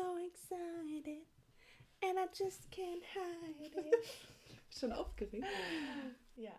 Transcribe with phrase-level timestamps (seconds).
[0.00, 1.26] so excited
[2.02, 3.94] and I just can't hide it.
[4.78, 5.46] Schon aufgeregt?
[6.36, 6.52] Ja.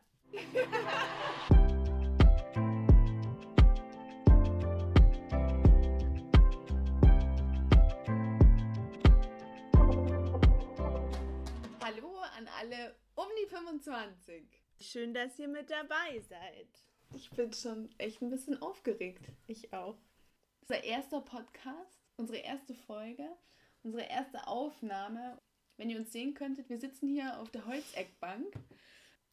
[11.81, 14.44] Hallo an alle um die 25.
[14.79, 16.67] Schön, dass ihr mit dabei seid.
[17.16, 19.26] Ich bin schon echt ein bisschen aufgeregt.
[19.48, 19.98] Ich auch.
[20.62, 23.27] Unser erster Podcast, unsere erste Folge,
[23.84, 25.39] unsere erste Aufnahme.
[25.77, 28.53] Wenn ihr uns sehen könntet, wir sitzen hier auf der Holzeckbank.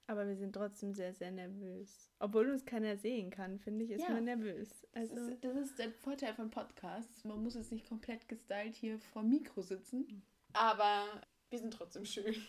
[0.06, 2.10] Aber wir sind trotzdem sehr, sehr nervös.
[2.18, 4.10] Obwohl uns keiner sehen kann, finde ich, ist Ja.
[4.10, 4.70] man nervös.
[4.92, 7.24] Das Also, ist, das ist der Vorteil von Podcasts.
[7.24, 10.22] Man muss jetzt nicht komplett gestylt hier vor dem Mikro sitzen.
[10.54, 11.04] Aber
[11.50, 12.34] wir sind trotzdem schön.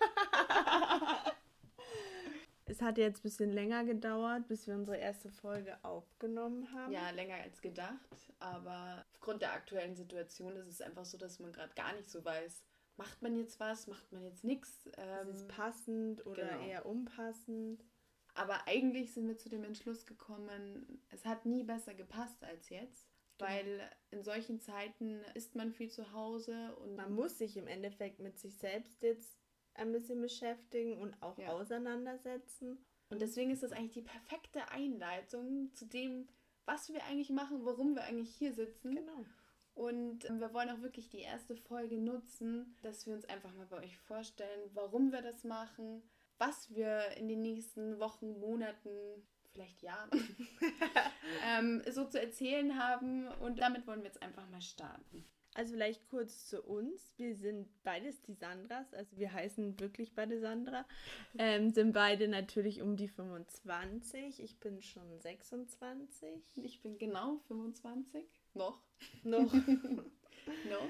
[2.66, 6.92] es hat jetzt ein bisschen länger gedauert, bis wir unsere erste Folge aufgenommen haben.
[6.92, 8.16] Ja, länger als gedacht.
[8.38, 12.24] Aber aufgrund der aktuellen Situation ist es einfach so, dass man gerade gar nicht so
[12.24, 12.62] weiß,
[12.96, 14.86] macht man jetzt was, macht man jetzt nichts.
[14.86, 16.66] Ist Ähm, es passend oder genau.
[16.66, 17.84] eher unpassend?
[18.38, 23.08] aber eigentlich sind wir zu dem Entschluss gekommen, es hat nie besser gepasst als jetzt.
[23.38, 23.50] Genau.
[23.50, 28.18] Weil in solchen Zeiten ist man viel zu Hause und Man muss sich im Endeffekt
[28.20, 29.38] mit sich selbst jetzt
[29.78, 31.48] ein bisschen beschäftigen und auch Ja.
[31.52, 32.78] auseinandersetzen.
[33.10, 36.28] Und deswegen ist das eigentlich die perfekte Einleitung zu dem,
[36.64, 38.94] was wir eigentlich machen, warum wir eigentlich hier sitzen.
[38.96, 39.24] Genau.
[39.74, 43.66] Und ähm, wir wollen auch wirklich die erste Folge nutzen, dass wir uns einfach mal
[43.66, 46.02] bei euch vorstellen, warum wir das machen,
[46.38, 50.10] was wir in den nächsten Wochen, Monaten, vielleicht Jahren
[51.44, 53.28] ähm, so zu erzählen haben.
[53.40, 55.24] Und damit wollen wir jetzt einfach mal starten.
[55.56, 57.14] Also vielleicht kurz zu uns.
[57.16, 60.84] Wir sind beides die Sandras, also wir heißen wirklich beide Sandra.
[61.38, 64.42] Ähm, sind beide natürlich um die 25.
[64.42, 66.30] Ich bin schon 26.
[66.56, 68.24] Ich bin genau 25.
[68.54, 68.82] Noch.
[69.22, 69.52] Noch.
[70.70, 70.88] Noch.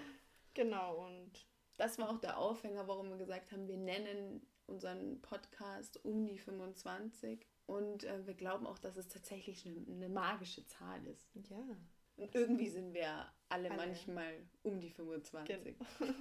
[0.55, 6.05] genau, und Das war auch der Aufhänger, warum wir gesagt haben, wir nennen unseren Podcast
[6.05, 7.47] um die 25.
[7.67, 11.29] Und äh, wir glauben auch, dass es tatsächlich eine, eine magische Zahl ist.
[11.51, 11.77] ja.
[12.17, 13.77] Und irgendwie sind wir alle, Alle.
[13.77, 15.57] manchmal um die 25.
[15.57, 16.13] Genau.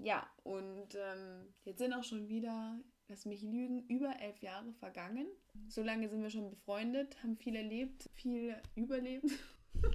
[0.00, 2.78] Ja, und ähm, jetzt sind auch schon wieder,
[3.08, 5.26] lass mich lügen, über elf Jahre vergangen.
[5.68, 9.28] So lange sind wir schon befreundet, haben viel erlebt, viel überlebt.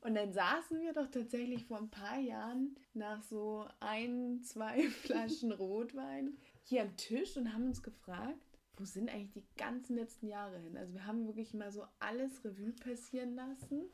[0.00, 5.50] Und dann saßen wir doch tatsächlich vor ein paar Jahren nach so ein, zwei Flaschen
[5.50, 8.38] Rotwein hier am Tisch und haben uns gefragt,
[8.76, 10.76] wo sind eigentlich die ganzen letzten Jahre hin?
[10.76, 13.90] Also wir haben wirklich mal so alles Revue passieren lassen.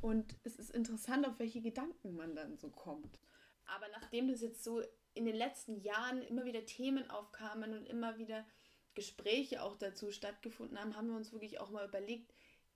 [0.00, 3.18] Und es ist interessant, auf welche Gedanken man dann so kommt.
[3.66, 4.82] Aber nachdem das jetzt so
[5.14, 8.46] in den letzten Jahren immer wieder Themen aufkamen und immer wieder
[8.94, 12.32] Gespräche auch dazu stattgefunden haben, haben wir uns wirklich auch mal überlegt,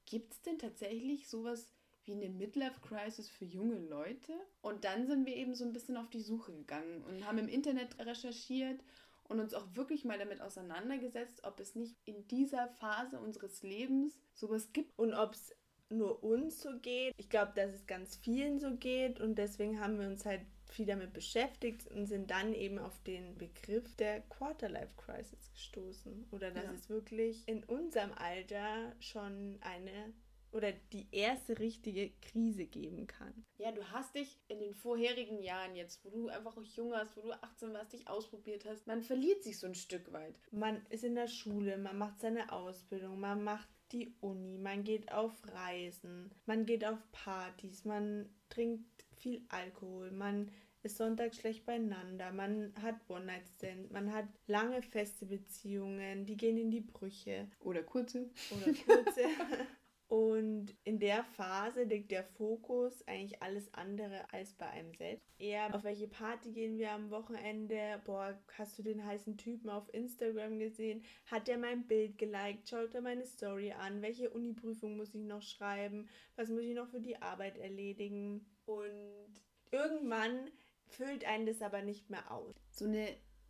[0.07, 1.69] gibt es denn tatsächlich sowas
[2.05, 4.35] wie eine Midlife-Crisis für junge Leute?
[4.61, 7.49] Und dann sind wir eben so ein bisschen auf die Suche gegangen und haben im
[7.49, 8.81] Internet recherchiert
[9.29, 14.19] und uns auch wirklich mal damit auseinandergesetzt, ob es nicht in dieser Phase unseres Lebens
[14.35, 14.93] sowas gibt.
[14.99, 15.55] Und ob es
[15.91, 17.13] nur uns so geht.
[17.17, 20.41] Ich glaube, dass es ganz vielen so geht und deswegen haben wir uns halt
[20.71, 26.27] viel damit beschäftigt und sind dann eben auf den Begriff der Quarterlife Crisis gestoßen.
[26.33, 26.73] Oder dass Ja.
[26.73, 30.13] es wirklich in unserem Alter schon eine
[30.55, 33.45] oder die erste richtige Krise geben kann.
[33.59, 37.17] Ja, du hast dich in den vorherigen Jahren jetzt, wo du einfach auch jung warst,
[37.17, 40.35] wo du 18 warst, dich ausprobiert hast, man verliert sich so ein Stück weit.
[40.53, 45.13] Man ist in der Schule, man macht seine Ausbildung, man macht die Uni, man geht
[45.13, 50.51] auf Reisen, man geht auf Partys, man trinkt viel Alkohol, man
[50.83, 56.71] ist sonntags schlecht beieinander, man hat One-Night-Stand, man hat lange feste Beziehungen, die gehen in
[56.71, 58.31] die Brüche Oder kurze.
[58.51, 59.23] oder kurze.
[60.15, 65.29] Und in der Phase liegt der Fokus eigentlich alles andere als bei einem selbst.
[65.41, 68.01] Eher auf welche Party gehen wir am Wochenende?
[68.05, 71.03] Boah, hast du den heißen Typen auf Instagram gesehen?
[71.27, 72.69] Hat der mein Bild geliked?
[72.69, 74.03] Schaut er meine Story an?
[74.03, 76.09] Welche Uniprüfung muss ich noch schreiben?
[76.37, 78.47] Was muss ich noch für die Arbeit erledigen?
[78.67, 80.49] Und irgendwann
[80.91, 82.55] füllt einen das aber nicht mehr aus.
[82.71, 83.09] So eine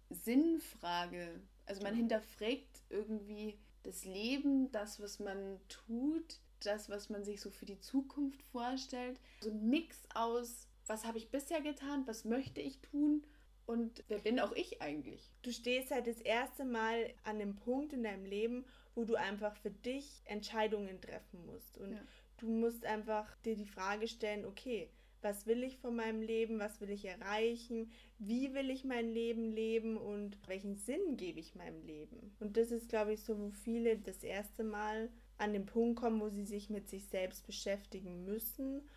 [0.09, 1.43] Sinnfrage.
[1.67, 7.51] Also man hinterfragt irgendwie das Leben, das, was man tut, das, was man sich so
[7.51, 9.21] für die Zukunft vorstellt.
[9.41, 13.25] So ein Mix aus, was habe ich bisher getan, was möchte ich tun
[13.67, 15.33] und wer bin auch ich eigentlich?
[15.43, 18.65] Du stehst halt das erste Mal an dem Punkt in deinem Leben,
[18.95, 21.79] wo du einfach für dich Entscheidungen treffen musst.
[21.79, 22.03] Und Ja.
[22.39, 24.91] du musst einfach dir die Frage stellen, okay,
[25.23, 29.53] was will ich von meinem Leben, was will ich erreichen, wie will ich mein Leben
[29.53, 32.37] leben und welchen Sinn gebe ich meinem Leben.
[32.41, 35.09] Und das ist, glaube ich, so, wo viele das erste Mal
[35.39, 38.89] an den Punkt kommen, wo sie sich mit sich selbst beschäftigen müssen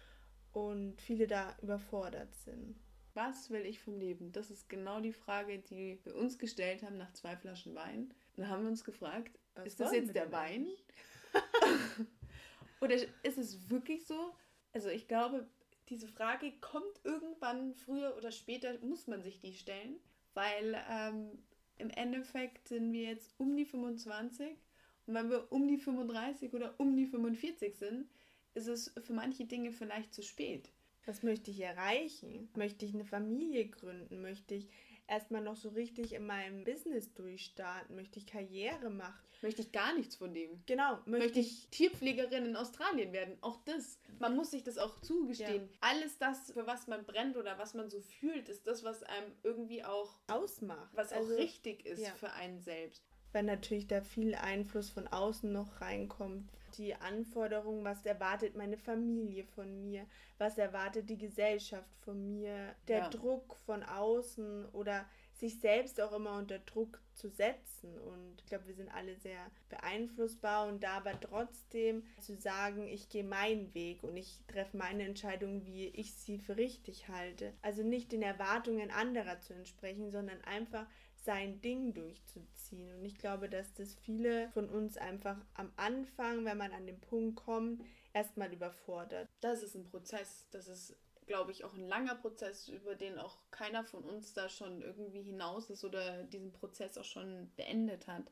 [0.51, 2.75] und viele da überfordert sind.
[3.13, 4.31] Was will ich vom Leben?
[4.31, 8.13] Das ist genau die Frage, die wir uns gestellt haben nach zwei Flaschen Wein.
[8.35, 10.67] dann haben wir uns gefragt, Was ist das jetzt der Wein?
[12.81, 14.35] Oder ist es wirklich so?
[14.73, 15.47] Also ich glaube,
[15.89, 19.99] diese Frage kommt irgendwann früher oder später, muss man sich die stellen,
[20.33, 21.39] weil ähm,
[21.77, 24.57] im Endeffekt sind wir jetzt um die 25
[25.07, 28.07] und wenn wir um die 35 oder um die 45 sind,
[28.53, 30.69] ist es für manche Dinge vielleicht zu spät.
[31.05, 32.49] Was möchte ich erreichen?
[32.55, 34.21] Möchte ich eine Familie gründen?
[34.21, 34.67] Möchte ich
[35.07, 37.95] erstmal noch so richtig in meinem Business durchstarten?
[37.95, 39.23] Möchte ich Karriere machen?
[39.41, 40.61] Möchte ich gar nichts von dem?
[40.65, 40.95] Genau.
[41.05, 43.37] Möchte, möchte ich Tierpflegerin in Australien werden?
[43.41, 43.99] Auch das.
[44.19, 45.69] Man muss sich das auch zugestehen.
[45.69, 45.77] Ja.
[45.79, 49.31] Alles das, für was man brennt oder was man so fühlt, ist das, was einem
[49.43, 50.89] irgendwie auch ausmacht.
[50.93, 52.13] Was also, auch richtig ist ja.
[52.15, 53.06] für einen selbst.
[53.31, 56.49] Weil natürlich da viel Einfluss von außen noch reinkommt.
[56.77, 60.05] Die Anforderungen, was erwartet meine Familie von mir,
[60.37, 63.09] was erwartet die Gesellschaft von mir, der ja.
[63.09, 65.05] Druck von außen oder
[65.37, 67.97] sich selbst auch immer unter Druck zu setzen.
[67.99, 69.39] Und ich glaube, wir sind alle sehr
[69.69, 75.03] beeinflussbar und da aber trotzdem zu sagen, ich gehe meinen Weg und ich treffe meine
[75.03, 77.53] Entscheidung, wie ich sie für richtig halte.
[77.61, 80.87] Also nicht den Erwartungen anderer zu entsprechen, sondern einfach
[81.23, 82.93] sein Ding durchzuziehen.
[82.93, 86.99] Und ich glaube, dass das viele von uns einfach am Anfang, wenn man an den
[86.99, 87.83] Punkt kommt,
[88.13, 89.27] erstmal überfordert.
[89.41, 90.47] Das ist ein Prozess.
[90.51, 90.95] Das ist
[91.27, 95.21] glaube ich, auch ein langer Prozess, über den auch keiner von uns da schon irgendwie
[95.21, 98.31] hinaus ist oder diesen Prozess auch schon beendet hat.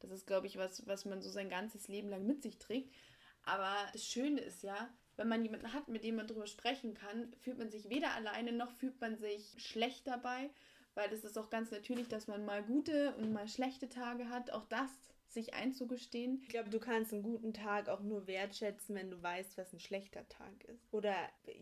[0.00, 2.94] Das ist, glaube ich, was, was man so sein ganzes Leben lang mit sich trägt.
[3.42, 7.32] Aber das Schöne ist ja, wenn man jemanden hat, mit dem man darüber sprechen kann,
[7.40, 10.50] fühlt man sich weder alleine noch fühlt man sich schlecht dabei,
[10.96, 14.50] weil es ist auch ganz natürlich, dass man mal gute und mal schlechte Tage hat.
[14.50, 14.90] Auch das
[15.28, 16.40] sich einzugestehen.
[16.42, 19.80] Ich glaube, du kannst einen guten Tag auch nur wertschätzen, wenn du weißt, was ein
[19.80, 20.92] schlechter Tag ist.
[20.92, 21.14] Oder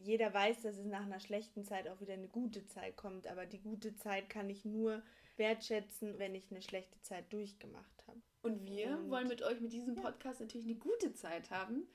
[0.03, 3.45] jeder weiß, dass es nach einer schlechten Zeit auch wieder eine gute Zeit kommt, aber
[3.47, 5.03] die gute Zeit kann ich nur
[5.37, 8.21] wertschätzen, wenn ich eine schlechte Zeit durchgemacht habe.
[8.43, 10.47] Und wir Und wollen mit euch mit diesem Podcast ja.
[10.47, 11.89] natürlich eine gute Zeit haben.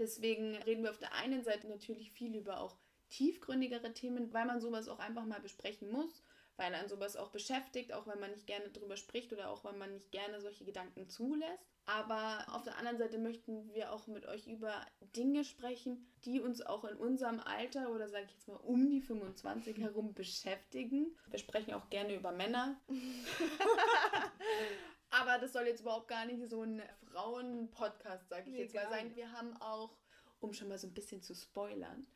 [0.00, 2.76] Deswegen reden wir auf der einen Seite natürlich viel über auch
[3.10, 6.24] tiefgründigere Themen, weil man sowas auch einfach mal besprechen muss
[6.56, 9.78] weil einen sowas auch beschäftigt, auch wenn man nicht gerne drüber spricht oder auch wenn
[9.78, 11.64] man nicht gerne solche Gedanken zulässt.
[11.86, 14.86] Aber auf der anderen Seite möchten wir auch mit euch über
[15.16, 19.00] Dinge sprechen, die uns auch in unserem Alter oder sage ich jetzt mal um die
[19.00, 21.16] 25 herum beschäftigen.
[21.28, 22.80] Wir sprechen auch gerne über Männer.
[25.10, 28.88] Aber das soll jetzt überhaupt gar nicht so ein Frauen-Podcast, sage ich nee, jetzt mal,
[28.88, 29.16] sein.
[29.16, 29.96] Wir haben auch,
[30.38, 32.06] um schon mal so ein bisschen zu spoilern,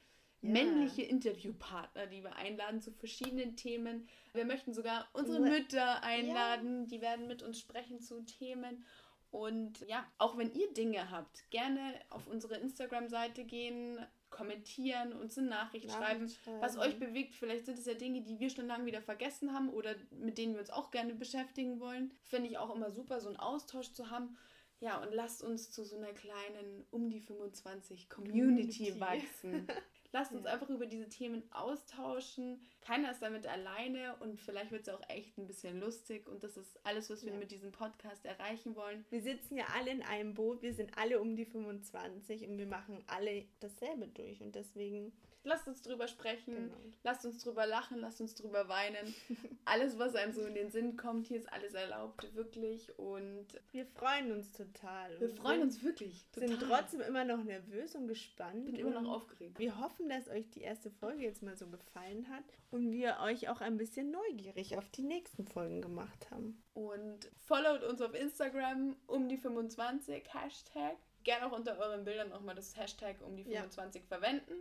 [0.45, 0.53] ja.
[0.53, 4.09] männliche Interviewpartner, die wir einladen zu verschiedenen Themen.
[4.33, 6.87] Wir möchten sogar unsere Mütter einladen, ja.
[6.87, 8.85] die werden mit uns sprechen zu Themen.
[9.31, 13.99] Und ja, auch wenn ihr Dinge habt, gerne auf unsere Instagram-Seite gehen,
[14.31, 17.35] kommentieren, uns eine Nachricht, Nachricht schreiben, schreiben, was euch bewegt.
[17.35, 20.55] Vielleicht sind es ja Dinge, die wir schon lange wieder vergessen haben oder mit denen
[20.55, 22.13] wir uns auch gerne beschäftigen wollen.
[22.23, 24.37] Finde ich auch immer super, so einen Austausch zu haben.
[24.81, 29.01] Ja, und lasst uns zu so einer kleinen um die 25 Community, Community.
[29.01, 29.67] wachsen.
[30.15, 30.53] Lasst uns ja.
[30.53, 32.61] einfach über diese Themen austauschen.
[32.83, 36.29] Keiner ist damit alleine und vielleicht wird es auch echt ein bisschen lustig.
[36.29, 37.39] Und das ist alles, was wir ja.
[37.41, 39.05] mit diesem Podcast erreichen wollen.
[39.11, 40.63] Wir sitzen ja alle in einem Boot.
[40.63, 44.41] Wir sind alle um die 25 und wir machen alle dasselbe durch.
[44.41, 45.13] Und deswegen
[45.45, 46.75] lasst uns drüber sprechen, genau.
[47.03, 49.15] lasst uns drüber lachen, lasst uns drüber weinen.
[49.65, 52.99] alles, was einem so in den Sinn kommt, hier ist alles erlaubt, wirklich.
[52.99, 55.21] Und wir freuen uns total.
[55.21, 56.25] Wir freuen uns wirklich.
[56.35, 58.65] Wir Sind trotzdem immer noch nervös und gespannt.
[58.67, 59.59] Bin immer noch aufgeregt.
[59.59, 63.49] Wir hoffen, dass euch die erste Folge jetzt mal so gefallen hat und wir euch
[63.49, 66.63] auch ein bisschen neugierig auf die nächsten Folgen gemacht haben.
[66.73, 70.97] Und followt uns auf Instagram um die 25 Hashtag.
[71.23, 74.09] Gerne auch unter euren Bildern auch mal das Hashtag um die 25 ja.
[74.09, 74.55] verwenden.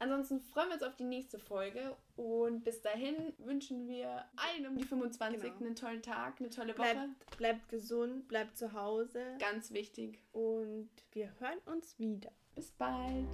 [0.00, 4.78] Ansonsten freuen wir uns auf die nächste Folge und bis dahin wünschen wir allen um
[4.78, 5.54] die 25 genau.
[5.58, 6.94] einen tollen Tag, eine tolle Woche.
[6.94, 9.36] Bleibt, bleibt gesund, bleibt zu Hause.
[9.38, 10.18] Ganz wichtig.
[10.32, 12.32] Und wir hören uns wieder.
[12.54, 13.28] Bis bald.